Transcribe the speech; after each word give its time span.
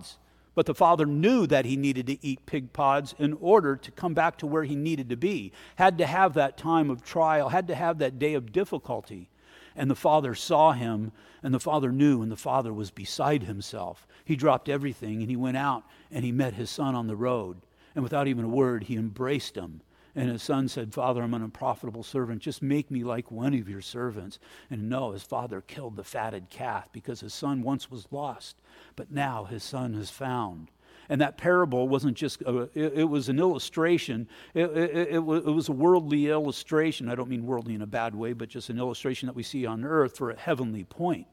pods. 0.00 0.18
But 0.54 0.66
the 0.66 0.74
father 0.74 1.06
knew 1.06 1.46
that 1.46 1.64
he 1.64 1.76
needed 1.76 2.06
to 2.08 2.26
eat 2.26 2.44
pig 2.44 2.72
pods 2.72 3.14
in 3.18 3.34
order 3.40 3.76
to 3.76 3.90
come 3.92 4.14
back 4.14 4.36
to 4.38 4.46
where 4.46 4.64
he 4.64 4.74
needed 4.74 5.08
to 5.10 5.16
be. 5.16 5.52
Had 5.76 5.98
to 5.98 6.06
have 6.06 6.34
that 6.34 6.58
time 6.58 6.90
of 6.90 7.04
trial, 7.04 7.50
had 7.50 7.68
to 7.68 7.74
have 7.74 7.98
that 7.98 8.18
day 8.18 8.34
of 8.34 8.52
difficulty. 8.52 9.30
And 9.76 9.88
the 9.88 9.94
father 9.94 10.34
saw 10.34 10.72
him, 10.72 11.12
and 11.42 11.54
the 11.54 11.60
father 11.60 11.92
knew, 11.92 12.20
and 12.20 12.32
the 12.32 12.36
father 12.36 12.72
was 12.72 12.90
beside 12.90 13.44
himself. 13.44 14.06
He 14.24 14.34
dropped 14.34 14.68
everything, 14.68 15.20
and 15.20 15.30
he 15.30 15.36
went 15.36 15.56
out, 15.56 15.84
and 16.10 16.24
he 16.24 16.32
met 16.32 16.54
his 16.54 16.68
son 16.68 16.96
on 16.96 17.06
the 17.06 17.16
road. 17.16 17.58
And 17.94 18.02
without 18.02 18.26
even 18.26 18.44
a 18.44 18.48
word, 18.48 18.84
he 18.84 18.96
embraced 18.96 19.56
him. 19.56 19.82
And 20.14 20.28
his 20.28 20.42
son 20.42 20.68
said, 20.68 20.92
Father, 20.92 21.22
I'm 21.22 21.34
an 21.34 21.42
unprofitable 21.42 22.02
servant. 22.02 22.42
Just 22.42 22.62
make 22.62 22.90
me 22.90 23.04
like 23.04 23.30
one 23.30 23.54
of 23.54 23.68
your 23.68 23.80
servants. 23.80 24.38
And 24.70 24.88
no, 24.88 25.12
his 25.12 25.22
father 25.22 25.60
killed 25.60 25.96
the 25.96 26.04
fatted 26.04 26.50
calf 26.50 26.88
because 26.92 27.20
his 27.20 27.34
son 27.34 27.62
once 27.62 27.90
was 27.90 28.08
lost, 28.10 28.56
but 28.96 29.12
now 29.12 29.44
his 29.44 29.62
son 29.62 29.94
is 29.94 30.10
found. 30.10 30.70
And 31.08 31.20
that 31.20 31.38
parable 31.38 31.88
wasn't 31.88 32.16
just, 32.16 32.40
a, 32.42 32.68
it, 32.74 32.92
it, 32.94 33.04
was 33.04 33.28
an 33.28 33.40
illustration. 33.40 34.28
It, 34.54 34.70
it, 34.76 35.08
it, 35.14 35.18
was 35.18 35.68
a 35.68 35.72
worldly 35.72 36.28
illustration. 36.28 37.08
I 37.08 37.16
don't 37.16 37.28
mean 37.28 37.46
worldly 37.46 37.74
in 37.74 37.82
a 37.82 37.86
bad 37.86 38.14
way, 38.14 38.32
but 38.32 38.48
just 38.48 38.70
an 38.70 38.78
illustration 38.78 39.26
that 39.26 39.34
we 39.34 39.42
see 39.42 39.66
on 39.66 39.84
earth 39.84 40.16
for 40.16 40.30
a 40.30 40.38
heavenly 40.38 40.84
point. 40.84 41.26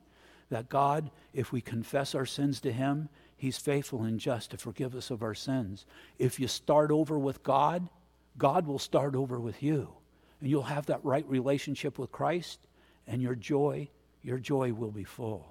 That 0.49 0.69
God, 0.69 1.11
if 1.33 1.51
we 1.51 1.61
confess 1.61 2.15
our 2.15 2.25
sins 2.25 2.59
to 2.61 2.71
Him, 2.71 3.09
He's 3.35 3.57
faithful 3.59 4.01
and 4.01 4.19
just 4.19 4.49
to 4.51 4.57
forgive 4.57 4.95
us 4.95 5.11
of 5.11 5.21
our 5.21 5.35
sins. 5.35 5.85
If 6.17 6.39
you 6.39 6.47
start 6.47 6.89
over 6.89 7.19
with 7.19 7.43
God, 7.43 7.87
God 8.37 8.67
will 8.67 8.79
start 8.79 9.15
over 9.15 9.39
with 9.39 9.63
you. 9.63 9.89
And 10.39 10.49
you'll 10.49 10.63
have 10.63 10.85
that 10.87 11.03
right 11.03 11.27
relationship 11.27 11.97
with 11.97 12.11
Christ, 12.11 12.59
and 13.07 13.21
your 13.21 13.35
joy, 13.35 13.89
your 14.21 14.37
joy 14.37 14.73
will 14.73 14.91
be 14.91 15.03
full. 15.03 15.47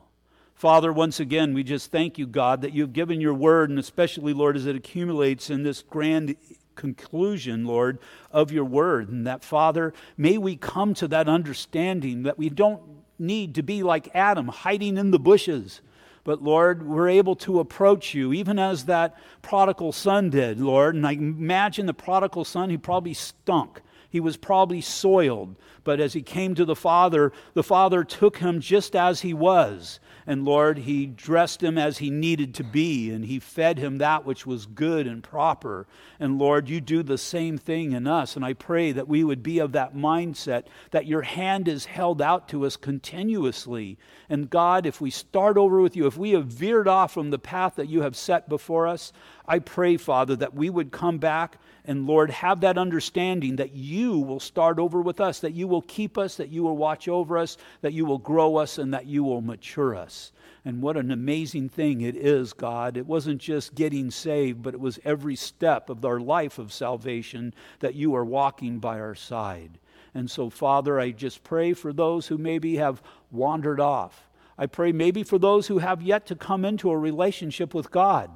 Father, 0.54 0.92
once 0.92 1.20
again, 1.20 1.52
we 1.52 1.62
just 1.62 1.90
thank 1.90 2.16
you, 2.18 2.26
God, 2.26 2.62
that 2.62 2.72
you've 2.72 2.92
given 2.92 3.20
your 3.20 3.34
word, 3.34 3.68
and 3.68 3.78
especially, 3.78 4.32
Lord, 4.32 4.56
as 4.56 4.66
it 4.66 4.76
accumulates 4.76 5.50
in 5.50 5.64
this 5.64 5.82
grand 5.82 6.36
conclusion, 6.76 7.66
Lord, 7.66 7.98
of 8.30 8.52
your 8.52 8.64
word. 8.64 9.08
And 9.08 9.26
that, 9.26 9.44
Father, 9.44 9.92
may 10.16 10.38
we 10.38 10.56
come 10.56 10.94
to 10.94 11.08
that 11.08 11.28
understanding 11.28 12.22
that 12.22 12.38
we 12.38 12.48
don't 12.48 12.80
need 13.18 13.54
to 13.56 13.62
be 13.62 13.82
like 13.82 14.14
Adam, 14.14 14.48
hiding 14.48 14.96
in 14.96 15.10
the 15.10 15.18
bushes. 15.18 15.80
But 16.26 16.42
Lord, 16.42 16.88
we're 16.88 17.08
able 17.08 17.36
to 17.36 17.60
approach 17.60 18.12
you, 18.12 18.32
even 18.32 18.58
as 18.58 18.86
that 18.86 19.16
prodigal 19.42 19.92
son 19.92 20.28
did, 20.28 20.60
Lord. 20.60 20.96
And 20.96 21.06
I 21.06 21.12
imagine 21.12 21.86
the 21.86 21.94
prodigal 21.94 22.44
son, 22.44 22.68
he 22.68 22.76
probably 22.76 23.14
stunk. 23.14 23.80
He 24.10 24.18
was 24.18 24.36
probably 24.36 24.80
soiled. 24.80 25.54
But 25.84 26.00
as 26.00 26.14
he 26.14 26.22
came 26.22 26.56
to 26.56 26.64
the 26.64 26.74
Father, 26.74 27.32
the 27.54 27.62
Father 27.62 28.02
took 28.02 28.38
him 28.38 28.58
just 28.58 28.96
as 28.96 29.20
he 29.20 29.32
was. 29.32 30.00
And 30.26 30.44
Lord, 30.44 30.78
He 30.78 31.06
dressed 31.06 31.62
him 31.62 31.78
as 31.78 31.98
he 31.98 32.10
needed 32.10 32.54
to 32.56 32.64
be, 32.64 33.10
and 33.10 33.24
He 33.24 33.38
fed 33.38 33.78
him 33.78 33.98
that 33.98 34.24
which 34.24 34.46
was 34.46 34.66
good 34.66 35.06
and 35.06 35.22
proper. 35.22 35.86
And 36.18 36.38
Lord, 36.38 36.68
you 36.68 36.80
do 36.80 37.02
the 37.02 37.18
same 37.18 37.58
thing 37.58 37.92
in 37.92 38.06
us. 38.06 38.36
And 38.36 38.44
I 38.44 38.52
pray 38.52 38.92
that 38.92 39.08
we 39.08 39.22
would 39.22 39.42
be 39.42 39.58
of 39.58 39.72
that 39.72 39.94
mindset 39.94 40.64
that 40.90 41.06
your 41.06 41.22
hand 41.22 41.68
is 41.68 41.84
held 41.84 42.20
out 42.20 42.48
to 42.48 42.66
us 42.66 42.76
continuously. 42.76 43.98
And 44.28 44.50
God, 44.50 44.86
if 44.86 45.00
we 45.00 45.10
start 45.10 45.56
over 45.56 45.80
with 45.80 45.96
you, 45.96 46.06
if 46.06 46.16
we 46.16 46.32
have 46.32 46.46
veered 46.46 46.88
off 46.88 47.12
from 47.12 47.30
the 47.30 47.38
path 47.38 47.76
that 47.76 47.88
you 47.88 48.02
have 48.02 48.16
set 48.16 48.48
before 48.48 48.86
us, 48.86 49.12
I 49.48 49.60
pray, 49.60 49.96
Father, 49.96 50.36
that 50.36 50.54
we 50.54 50.70
would 50.70 50.90
come 50.90 51.18
back 51.18 51.58
and, 51.84 52.06
Lord, 52.06 52.30
have 52.30 52.60
that 52.62 52.78
understanding 52.78 53.56
that 53.56 53.72
you 53.72 54.18
will 54.18 54.40
start 54.40 54.78
over 54.78 55.00
with 55.00 55.20
us, 55.20 55.40
that 55.40 55.54
you 55.54 55.68
will 55.68 55.82
keep 55.82 56.18
us, 56.18 56.36
that 56.36 56.48
you 56.48 56.64
will 56.64 56.76
watch 56.76 57.06
over 57.06 57.38
us, 57.38 57.56
that 57.80 57.92
you 57.92 58.04
will 58.04 58.18
grow 58.18 58.56
us, 58.56 58.78
and 58.78 58.92
that 58.92 59.06
you 59.06 59.22
will 59.22 59.40
mature 59.40 59.94
us. 59.94 60.32
And 60.64 60.82
what 60.82 60.96
an 60.96 61.12
amazing 61.12 61.68
thing 61.68 62.00
it 62.00 62.16
is, 62.16 62.52
God. 62.52 62.96
It 62.96 63.06
wasn't 63.06 63.40
just 63.40 63.76
getting 63.76 64.10
saved, 64.10 64.62
but 64.62 64.74
it 64.74 64.80
was 64.80 64.98
every 65.04 65.36
step 65.36 65.88
of 65.88 66.04
our 66.04 66.18
life 66.18 66.58
of 66.58 66.72
salvation 66.72 67.54
that 67.78 67.94
you 67.94 68.16
are 68.16 68.24
walking 68.24 68.80
by 68.80 68.98
our 68.98 69.14
side. 69.14 69.78
And 70.12 70.28
so, 70.28 70.50
Father, 70.50 70.98
I 70.98 71.12
just 71.12 71.44
pray 71.44 71.72
for 71.72 71.92
those 71.92 72.26
who 72.26 72.36
maybe 72.36 72.76
have 72.76 73.00
wandered 73.30 73.78
off. 73.78 74.28
I 74.58 74.66
pray 74.66 74.90
maybe 74.90 75.22
for 75.22 75.38
those 75.38 75.68
who 75.68 75.78
have 75.78 76.02
yet 76.02 76.26
to 76.26 76.34
come 76.34 76.64
into 76.64 76.90
a 76.90 76.98
relationship 76.98 77.74
with 77.74 77.92
God. 77.92 78.30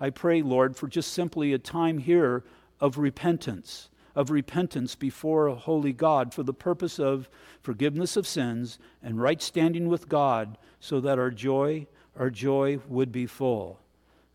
I 0.00 0.10
pray, 0.10 0.40
Lord, 0.40 0.76
for 0.76 0.88
just 0.88 1.12
simply 1.12 1.52
a 1.52 1.58
time 1.58 1.98
here 1.98 2.42
of 2.80 2.96
repentance, 2.96 3.90
of 4.14 4.30
repentance 4.30 4.94
before 4.94 5.46
a 5.46 5.54
holy 5.54 5.92
God 5.92 6.32
for 6.32 6.42
the 6.42 6.54
purpose 6.54 6.98
of 6.98 7.28
forgiveness 7.60 8.16
of 8.16 8.26
sins 8.26 8.78
and 9.02 9.20
right 9.20 9.42
standing 9.42 9.88
with 9.88 10.08
God 10.08 10.56
so 10.80 11.00
that 11.00 11.18
our 11.18 11.30
joy, 11.30 11.86
our 12.16 12.30
joy 12.30 12.78
would 12.88 13.12
be 13.12 13.26
full. 13.26 13.78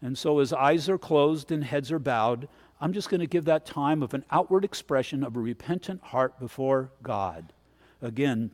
And 0.01 0.15
so 0.17 0.39
as 0.39 0.53
eyes 0.53 0.87
are 0.87 0.99
closed 0.99 1.51
and 1.51 1.63
heads 1.63 1.91
are 1.91 1.99
bowed, 1.99 2.47
I'm 2.79 2.93
just 2.93 3.09
going 3.09 3.21
to 3.21 3.27
give 3.27 3.45
that 3.45 3.65
time 3.65 4.03
of 4.03 4.13
an 4.13 4.25
outward 4.29 4.63
expression 4.63 5.23
of 5.23 5.35
a 5.35 5.39
repentant 5.39 6.03
heart 6.03 6.39
before 6.39 6.91
God. 7.01 7.53
Again, 8.01 8.51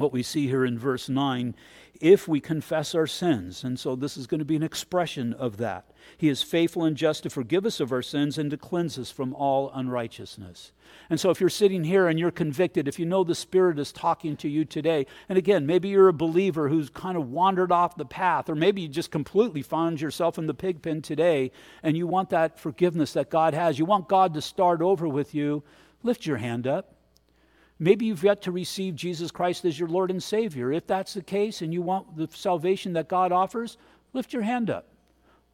what 0.00 0.12
we 0.12 0.22
see 0.22 0.48
here 0.48 0.64
in 0.64 0.78
verse 0.78 1.08
9 1.08 1.54
if 2.00 2.26
we 2.26 2.40
confess 2.40 2.94
our 2.94 3.06
sins. 3.06 3.62
And 3.62 3.78
so 3.78 3.94
this 3.94 4.16
is 4.16 4.26
going 4.26 4.38
to 4.38 4.44
be 4.44 4.56
an 4.56 4.62
expression 4.62 5.34
of 5.34 5.58
that. 5.58 5.84
He 6.16 6.28
is 6.28 6.42
faithful 6.42 6.84
and 6.84 6.96
just 6.96 7.24
to 7.24 7.30
forgive 7.30 7.66
us 7.66 7.78
of 7.78 7.92
our 7.92 8.02
sins 8.02 8.38
and 8.38 8.50
to 8.50 8.56
cleanse 8.56 8.98
us 8.98 9.10
from 9.10 9.34
all 9.34 9.70
unrighteousness. 9.74 10.72
And 11.10 11.20
so 11.20 11.30
if 11.30 11.40
you're 11.40 11.50
sitting 11.50 11.84
here 11.84 12.08
and 12.08 12.18
you're 12.18 12.30
convicted, 12.30 12.88
if 12.88 12.98
you 12.98 13.04
know 13.04 13.22
the 13.22 13.34
Spirit 13.34 13.78
is 13.78 13.92
talking 13.92 14.36
to 14.38 14.48
you 14.48 14.64
today, 14.64 15.06
and 15.28 15.36
again, 15.36 15.66
maybe 15.66 15.88
you're 15.88 16.08
a 16.08 16.12
believer 16.12 16.68
who's 16.68 16.88
kind 16.88 17.16
of 17.16 17.30
wandered 17.30 17.70
off 17.70 17.96
the 17.96 18.06
path, 18.06 18.48
or 18.48 18.54
maybe 18.54 18.82
you 18.82 18.88
just 18.88 19.10
completely 19.10 19.62
found 19.62 20.00
yourself 20.00 20.38
in 20.38 20.46
the 20.46 20.54
pig 20.54 20.82
pen 20.82 21.02
today 21.02 21.52
and 21.82 21.96
you 21.96 22.06
want 22.06 22.30
that 22.30 22.58
forgiveness 22.58 23.12
that 23.12 23.30
God 23.30 23.52
has, 23.54 23.78
you 23.78 23.84
want 23.84 24.08
God 24.08 24.34
to 24.34 24.42
start 24.42 24.80
over 24.80 25.06
with 25.06 25.34
you, 25.34 25.62
lift 26.02 26.26
your 26.26 26.38
hand 26.38 26.66
up. 26.66 26.94
Maybe 27.82 28.04
you've 28.04 28.22
yet 28.22 28.42
to 28.42 28.52
receive 28.52 28.94
Jesus 28.94 29.30
Christ 29.30 29.64
as 29.64 29.80
your 29.80 29.88
Lord 29.88 30.10
and 30.10 30.22
Savior. 30.22 30.70
If 30.70 30.86
that's 30.86 31.14
the 31.14 31.22
case 31.22 31.62
and 31.62 31.72
you 31.72 31.80
want 31.80 32.14
the 32.14 32.28
salvation 32.30 32.92
that 32.92 33.08
God 33.08 33.32
offers, 33.32 33.78
lift 34.12 34.34
your 34.34 34.42
hand 34.42 34.68
up. 34.68 34.86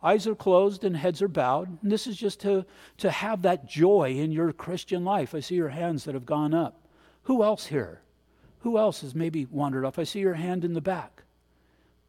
Eyes 0.02 0.26
are 0.26 0.34
closed 0.34 0.82
and 0.82 0.96
heads 0.96 1.22
are 1.22 1.28
bowed. 1.28 1.78
And 1.82 1.90
this 1.90 2.08
is 2.08 2.16
just 2.16 2.40
to, 2.40 2.66
to 2.98 3.10
have 3.12 3.42
that 3.42 3.68
joy 3.68 4.16
in 4.18 4.32
your 4.32 4.52
Christian 4.52 5.04
life. 5.04 5.36
I 5.36 5.40
see 5.40 5.54
your 5.54 5.68
hands 5.68 6.04
that 6.04 6.14
have 6.14 6.26
gone 6.26 6.52
up. 6.52 6.80
Who 7.22 7.44
else 7.44 7.66
here? 7.66 8.00
Who 8.60 8.76
else 8.76 9.02
has 9.02 9.14
maybe 9.14 9.46
wandered 9.46 9.84
off? 9.84 9.98
I 9.98 10.04
see 10.04 10.18
your 10.18 10.34
hand 10.34 10.64
in 10.64 10.74
the 10.74 10.80
back. 10.80 11.22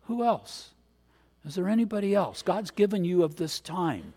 Who 0.05 0.23
else? 0.23 0.72
Is 1.45 1.53
there 1.53 1.69
anybody 1.69 2.16
else? 2.16 2.41
God's 2.41 2.72
given 2.72 3.05
you 3.05 3.22
of 3.23 3.35
this 3.35 3.59
time. 3.59 4.13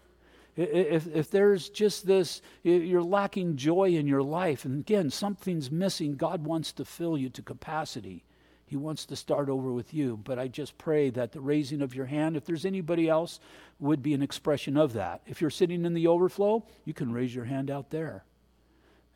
If, 0.56 1.06
if 1.06 1.30
there's 1.30 1.68
just 1.68 2.06
this, 2.06 2.42
you're 2.62 3.02
lacking 3.02 3.56
joy 3.56 3.90
in 3.90 4.06
your 4.06 4.22
life, 4.22 4.64
and 4.64 4.80
again, 4.80 5.10
something's 5.10 5.70
missing, 5.70 6.16
God 6.16 6.44
wants 6.44 6.72
to 6.72 6.84
fill 6.84 7.16
you 7.16 7.28
to 7.30 7.42
capacity. 7.42 8.24
He 8.66 8.76
wants 8.76 9.06
to 9.06 9.16
start 9.16 9.48
over 9.48 9.72
with 9.72 9.92
you. 9.92 10.16
But 10.16 10.38
I 10.38 10.46
just 10.46 10.78
pray 10.78 11.10
that 11.10 11.32
the 11.32 11.40
raising 11.40 11.82
of 11.82 11.94
your 11.94 12.06
hand, 12.06 12.36
if 12.36 12.44
there's 12.44 12.64
anybody 12.64 13.08
else, 13.08 13.40
would 13.80 14.00
be 14.00 14.14
an 14.14 14.22
expression 14.22 14.76
of 14.76 14.92
that. 14.92 15.22
If 15.26 15.40
you're 15.40 15.50
sitting 15.50 15.84
in 15.84 15.92
the 15.92 16.06
overflow, 16.06 16.64
you 16.84 16.94
can 16.94 17.12
raise 17.12 17.34
your 17.34 17.46
hand 17.46 17.68
out 17.68 17.90
there. 17.90 18.24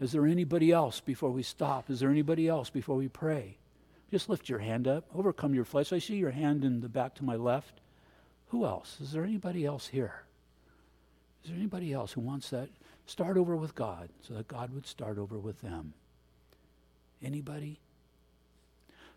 Is 0.00 0.10
there 0.10 0.26
anybody 0.26 0.72
else 0.72 0.98
before 0.98 1.30
we 1.30 1.44
stop? 1.44 1.88
Is 1.88 2.00
there 2.00 2.10
anybody 2.10 2.48
else 2.48 2.68
before 2.68 2.96
we 2.96 3.06
pray? 3.06 3.58
Just 4.10 4.28
lift 4.28 4.48
your 4.48 4.58
hand 4.58 4.88
up. 4.88 5.04
Overcome 5.14 5.54
your 5.54 5.64
flesh. 5.64 5.92
I 5.92 5.98
see 5.98 6.16
your 6.16 6.32
hand 6.32 6.64
in 6.64 6.80
the 6.80 6.88
back 6.88 7.14
to 7.16 7.24
my 7.24 7.36
left. 7.36 7.80
Who 8.48 8.64
else? 8.64 8.98
Is 9.00 9.12
there 9.12 9.24
anybody 9.24 9.64
else 9.64 9.86
here? 9.86 10.24
Is 11.44 11.50
there 11.50 11.58
anybody 11.58 11.92
else 11.92 12.12
who 12.12 12.22
wants 12.22 12.50
that? 12.50 12.70
Start 13.06 13.36
over 13.36 13.54
with 13.54 13.74
God 13.74 14.08
so 14.22 14.32
that 14.34 14.48
God 14.48 14.72
would 14.72 14.86
start 14.86 15.18
over 15.18 15.38
with 15.38 15.60
them. 15.60 15.92
Anybody? 17.22 17.78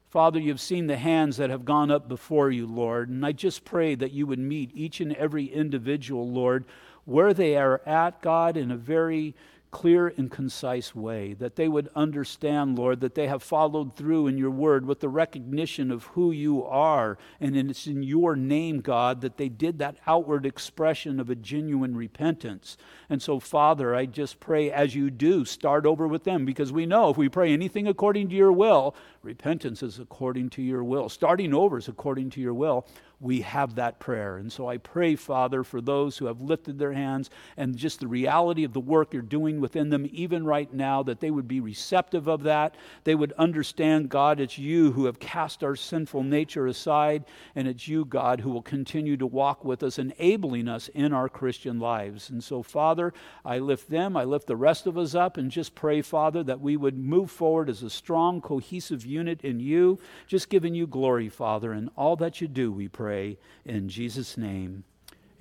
Father, 0.10 0.40
you've 0.40 0.60
seen 0.60 0.88
the 0.88 0.98
hands 0.98 1.38
that 1.38 1.50
have 1.50 1.64
gone 1.64 1.90
up 1.90 2.10
before 2.10 2.52
you, 2.52 2.68
Lord, 2.68 3.08
and 3.10 3.26
I 3.26 3.32
just 3.32 3.64
pray 3.64 3.96
that 3.96 4.12
you 4.12 4.28
would 4.28 4.40
meet 4.40 4.72
each 4.74 5.00
and 5.00 5.14
every 5.14 5.46
individual, 5.46 6.30
Lord, 6.30 6.66
where 7.06 7.34
they 7.34 7.56
are 7.56 7.82
at, 7.85 8.22
God, 8.22 8.58
in 8.58 8.72
a 8.72 8.78
very 8.78 9.34
clear 9.69 10.08
and 10.17 10.31
concise 10.31 10.96
way, 10.96 11.34
that 11.34 11.55
they 11.58 11.67
would 11.67 11.90
understand, 11.96 12.78
Lord, 12.78 13.02
that 13.02 13.16
they 13.16 13.28
have 13.28 13.43
followed 13.43 13.96
through 13.96 14.28
in 14.28 14.37
your 14.37 14.49
word 14.49 14.85
with 14.85 15.02
the 15.02 15.09
recognition 15.09 15.91
of 15.91 16.05
who 16.05 16.31
you 16.31 16.64
are. 16.64 17.17
And 17.40 17.55
it's 17.55 17.85
in 17.85 18.02
your 18.02 18.35
name, 18.35 18.79
God, 18.79 19.22
that 19.22 19.37
they 19.37 19.49
did 19.49 19.79
that 19.79 19.97
outward 20.08 20.46
expression 20.46 21.19
of 21.19 21.29
a 21.29 21.35
genuine 21.35 21.96
repentance. 21.97 22.78
And 23.09 23.22
so, 23.22 23.40
Father, 23.40 23.93
I 23.93 24.05
just 24.05 24.40
pray 24.40 24.72
as 24.72 24.96
you 24.96 25.11
do, 25.11 25.43
start 25.43 25.85
over 25.85 26.08
with 26.08 26.23
them, 26.23 26.46
because 26.46 26.72
we 26.72 26.85
know 26.85 27.09
if 27.09 27.17
we 27.17 27.29
pray 27.29 27.52
anything 27.52 27.87
according 27.87 28.29
to 28.29 28.35
your 28.35 28.53
will, 28.53 28.96
repentance 29.22 29.84
is 29.84 29.99
according 29.99 30.49
to 30.52 30.61
your 30.61 30.84
will. 30.84 31.09
Starting 31.09 31.53
over 31.53 31.78
is 31.78 31.87
according 31.87 32.29
to 32.31 32.41
your 32.41 32.53
will. 32.53 32.87
we 33.20 33.41
have 33.41 33.75
that 33.75 33.99
prayer. 33.99 34.37
And 34.37 34.52
so 34.52 34.67
I 34.67 34.78
pray, 34.78 35.16
Father, 35.16 35.63
for 35.63 35.81
those 35.81 36.17
who 36.17 36.25
have 36.25 36.41
lifted 36.41 36.78
their 36.78 36.93
hands 36.93 37.29
and 37.55 37.75
just 37.75 37.99
the 37.99 38.08
reality 38.08 38.63
of 38.63 38.73
the 38.73 38.79
work 38.79 39.13
you're 39.13 39.22
doing 39.22 39.57
within 39.59 39.90
them, 39.90 40.08
even 40.12 40.46
right 40.46 40.74
now, 40.74 41.04
that 41.04 41.20
they 41.20 41.32
would 41.32 41.48
be 41.48 41.59
receptive 41.59 42.28
of 42.28 42.44
that. 42.44 42.76
They 43.04 43.16
would 43.16 43.34
understand, 43.34 44.09
God, 44.09 44.40
it's 44.40 44.58
you 44.58 44.92
who 44.92 45.06
have 45.06 45.20
cast 45.20 45.64
our 45.64 45.76
sinful 45.76 46.24
nature 46.24 46.68
aside, 46.68 47.26
and 47.56 47.68
it's 47.68 47.88
you, 47.88 48.06
God, 48.06 48.42
who 48.42 48.52
will 48.52 48.62
continue 48.62 49.18
to 49.18 49.28
walk 49.28 49.64
with 49.64 49.84
us, 49.84 50.00
enabling 50.00 50.68
us 50.68 50.90
in 50.90 51.14
our 51.14 51.30
Christian 51.30 51.80
lives. 51.80 52.30
And 52.30 52.44
so, 52.44 52.62
Father, 52.64 53.14
I 53.46 53.59
lift 53.59 53.90
them, 53.90 54.18
I 54.18 54.24
lift 54.24 54.48
the 54.48 54.56
rest 54.56 54.88
of 54.88 54.98
us 54.98 55.16
up, 55.16 55.38
and 55.38 55.50
just 55.50 55.76
pray, 55.76 56.02
Father, 56.02 56.44
that 56.44 56.62
we 56.62 56.78
would 56.78 56.98
move 56.98 57.32
forward 57.32 57.70
as 57.70 57.84
a 57.84 57.90
strong, 57.90 58.42
cohesive 58.42 59.06
unit 59.06 59.42
in 59.42 59.59
you, 59.59 60.00
just 60.28 60.50
giving 60.50 60.76
you 60.76 60.88
glory, 60.88 61.30
Father, 61.30 61.74
in 61.74 61.90
all 61.96 62.16
that 62.18 62.42
you 62.42 62.48
do, 62.48 62.72
we 62.72 62.88
pray 62.88 63.38
in 63.66 63.90
Jesus' 63.90 64.38
name. 64.38 64.84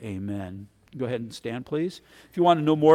Amen. 0.02 0.68
Go 0.96 1.04
ahead 1.04 1.20
and 1.20 1.34
stand, 1.34 1.66
please. 1.66 2.00
If 2.30 2.36
you 2.36 2.42
want 2.42 2.58
to 2.60 2.64
know 2.64 2.76
more 2.76 2.94